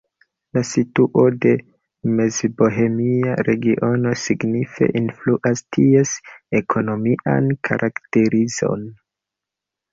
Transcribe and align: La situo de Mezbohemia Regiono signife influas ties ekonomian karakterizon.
La 0.57 0.61
situo 0.67 1.25
de 1.43 1.51
Mezbohemia 2.21 3.35
Regiono 3.49 4.15
signife 4.23 4.89
influas 5.03 5.65
ties 5.79 6.17
ekonomian 6.63 7.55
karakterizon. 7.71 8.93